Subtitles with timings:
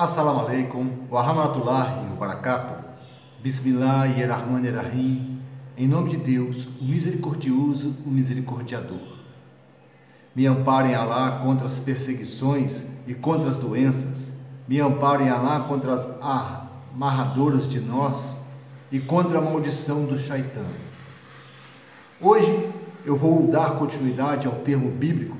[0.00, 2.82] Assalamu alaikum wa rahmatullahi wa barakatuh.
[3.42, 5.42] Bismillahirrahmanirrahim.
[5.76, 9.18] Em nome de Deus, o misericordioso, o misericordiador.
[10.34, 14.32] Me amparem Alá contra as perseguições e contra as doenças.
[14.66, 16.08] Me amparem Alá contra as
[16.94, 18.40] amarradoras de nós
[18.90, 20.64] e contra a maldição do Shaitan.
[22.18, 22.70] Hoje
[23.04, 25.36] eu vou dar continuidade ao termo bíblico,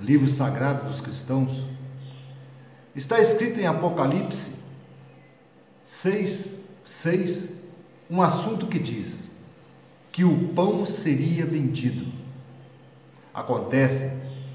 [0.00, 1.75] livro sagrado dos cristãos.
[2.96, 4.52] Está escrito em Apocalipse
[5.82, 6.48] 6,
[6.82, 7.50] 6,
[8.10, 9.28] um assunto que diz
[10.10, 12.10] que o pão seria vendido.
[13.34, 14.10] Acontece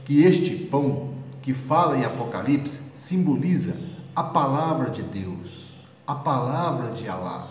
[0.06, 3.76] que este pão que fala em Apocalipse simboliza
[4.16, 5.76] a palavra de Deus,
[6.08, 7.48] a palavra de Alá.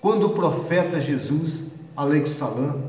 [0.00, 2.82] Quando o profeta Jesus, Alexalã,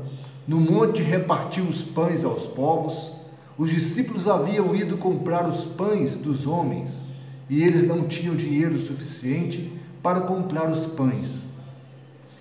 [0.44, 3.12] no monte repartiu os pães aos povos,
[3.60, 7.02] os discípulos haviam ido comprar os pães dos homens
[7.46, 9.70] e eles não tinham dinheiro suficiente
[10.02, 11.42] para comprar os pães.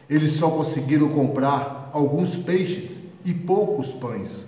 [0.10, 4.46] Eles só conseguiram comprar alguns peixes e poucos pães.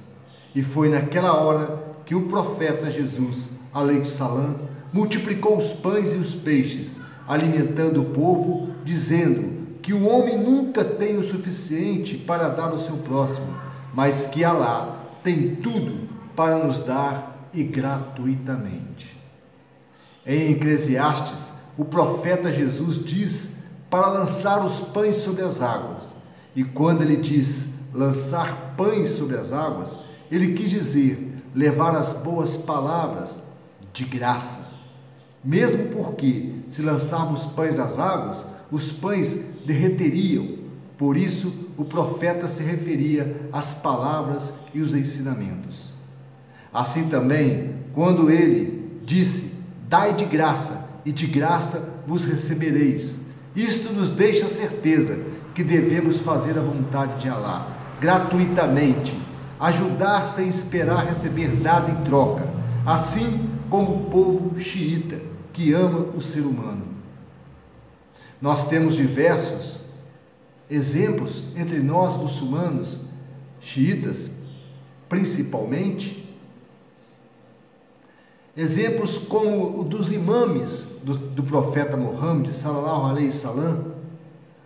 [0.56, 4.56] E foi naquela hora que o profeta Jesus, além de Salã,
[4.94, 11.18] multiplicou os pães e os peixes, alimentando o povo, dizendo que o homem nunca tem
[11.18, 13.48] o suficiente para dar ao seu próximo,
[13.94, 19.18] mas que Alá tem tudo para nos dar e gratuitamente.
[20.26, 23.54] Em Eclesiastes, o profeta Jesus diz
[23.90, 26.16] para lançar os pães sobre as águas.
[26.56, 29.98] E quando ele diz lançar pães sobre as águas,
[30.32, 33.40] ele quis dizer levar as boas palavras
[33.92, 34.70] de graça.
[35.44, 40.60] Mesmo porque, se lançarmos pães às águas, os pães derreteriam.
[40.98, 45.91] Por isso, o profeta se referia às palavras e os ensinamentos.
[46.74, 49.52] Assim também, quando ele disse:
[49.88, 53.20] Dai de graça, e de graça vos recebereis.
[53.56, 55.20] Isto nos deixa certeza
[55.54, 57.68] que devemos fazer a vontade de Alá,
[58.00, 59.18] gratuitamente,
[59.60, 62.48] ajudar sem esperar receber nada em troca,
[62.86, 65.20] assim como o povo xiita,
[65.54, 66.86] que ama o ser humano.
[68.42, 69.82] Nós temos diversos
[70.70, 73.02] exemplos entre nós muçulmanos,
[73.60, 74.32] xiitas,
[75.10, 76.31] principalmente,
[78.56, 83.92] exemplos como o dos imames do, do profeta Muhammad, salallahu alaihi salam,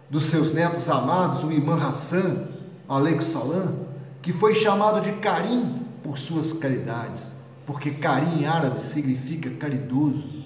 [0.10, 2.48] dos seus netos amados, o imã Hassan,
[2.88, 3.86] alaihi salam,
[4.22, 7.24] que foi chamado de Karim por suas caridades,
[7.66, 10.46] porque Karim em árabe significa caridoso.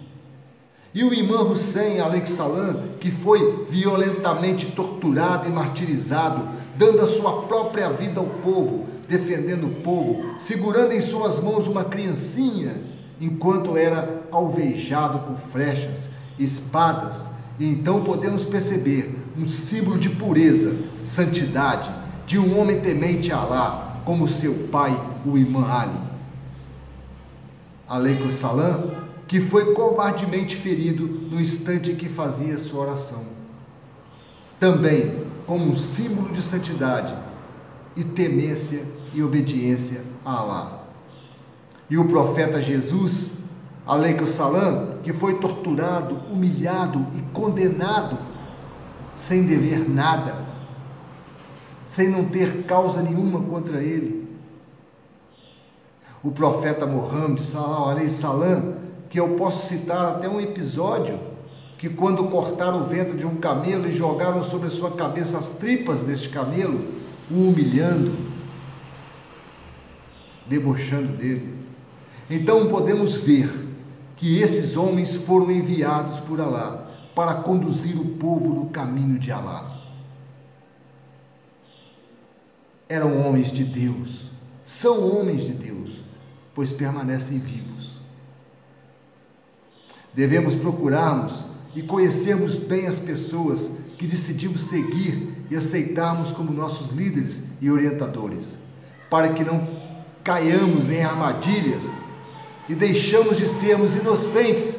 [0.93, 7.89] E o imã Hussein salam, que foi violentamente torturado e martirizado, dando a sua própria
[7.89, 12.73] vida ao povo, defendendo o povo, segurando em suas mãos uma criancinha,
[13.19, 21.89] enquanto era alvejado por flechas, espadas, e então podemos perceber um símbolo de pureza, santidade,
[22.25, 25.97] de um homem temente a Alá, como seu pai, o Imã Ali.
[27.87, 28.91] Aleikum Salam,
[29.27, 33.23] que foi covardemente ferido no instante em que fazia sua oração.
[34.59, 37.13] Também como um símbolo de santidade
[37.95, 40.83] e temência e obediência a Alá.
[41.89, 43.31] E o profeta Jesus,
[43.85, 48.17] Aleikum Salam, que foi torturado, humilhado e condenado
[49.19, 50.33] sem dever nada,
[51.85, 54.29] sem não ter causa nenhuma contra ele.
[56.23, 58.75] O profeta salallahu alaihi salam,
[59.09, 61.19] que eu posso citar até um episódio,
[61.77, 66.01] que quando cortaram o ventre de um camelo e jogaram sobre sua cabeça as tripas
[66.01, 66.79] deste camelo,
[67.31, 68.15] o humilhando,
[70.45, 71.58] debochando dele.
[72.29, 73.67] Então podemos ver
[74.15, 79.79] que esses homens foram enviados por Alá para conduzir o povo no caminho de Alá
[82.89, 84.31] eram homens de Deus,
[84.65, 86.01] são homens de Deus,
[86.55, 88.01] pois permanecem vivos.
[90.11, 91.45] Devemos procurarmos
[91.75, 98.57] e conhecermos bem as pessoas que decidimos seguir e aceitarmos como nossos líderes e orientadores,
[99.07, 99.67] para que não
[100.23, 101.99] caiamos em armadilhas
[102.69, 104.77] e deixamos de sermos inocentes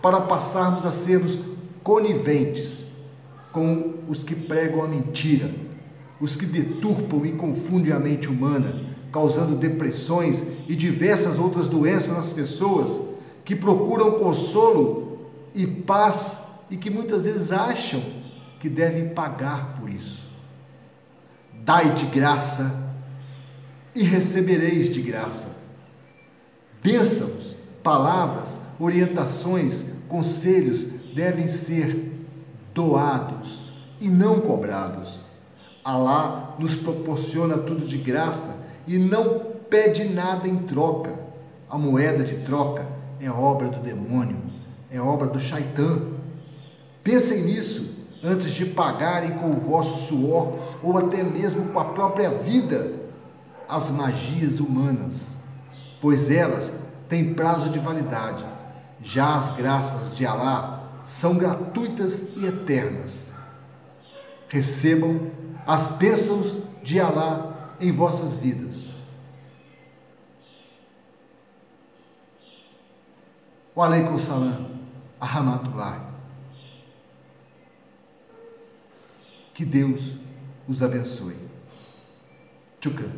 [0.00, 1.38] para passarmos a sermos
[1.82, 2.84] coniventes
[3.52, 5.50] com os que pregam a mentira
[6.22, 8.80] os que deturpam e confundem a mente humana,
[9.10, 13.00] causando depressões e diversas outras doenças nas pessoas
[13.44, 15.18] que procuram consolo
[15.52, 16.36] e paz
[16.70, 18.00] e que muitas vezes acham
[18.60, 20.22] que devem pagar por isso.
[21.64, 22.94] Dai de graça
[23.92, 25.51] e recebereis de graça.
[26.82, 30.84] Bênçãos, palavras, orientações, conselhos
[31.14, 32.10] devem ser
[32.74, 33.70] doados
[34.00, 35.20] e não cobrados.
[35.84, 38.56] Alá nos proporciona tudo de graça
[38.86, 39.40] e não
[39.70, 41.14] pede nada em troca.
[41.70, 42.86] A moeda de troca
[43.20, 44.42] é obra do demônio,
[44.90, 46.00] é obra do Shaitã.
[47.04, 52.30] Pensem nisso antes de pagarem com o vosso suor ou até mesmo com a própria
[52.30, 52.92] vida
[53.68, 55.36] as magias humanas,
[56.02, 56.74] pois elas
[57.08, 58.44] têm prazo de validade.
[59.00, 63.32] Já as graças de Alá são gratuitas e eternas.
[64.48, 65.30] Recebam
[65.64, 68.90] as bênçãos de Alá em vossas vidas.
[73.74, 74.70] Wa alaikum salam,
[75.20, 76.10] ahmatullah.
[79.54, 80.16] Que Deus
[80.68, 81.36] os abençoe.
[82.80, 83.12] Tchukran.